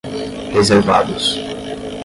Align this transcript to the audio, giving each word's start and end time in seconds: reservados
reservados 0.59 1.37